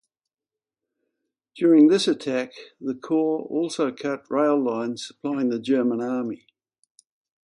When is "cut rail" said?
3.91-4.59